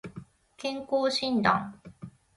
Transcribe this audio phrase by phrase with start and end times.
[0.57, 1.79] 健康診断